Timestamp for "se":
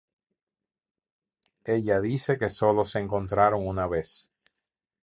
2.85-2.97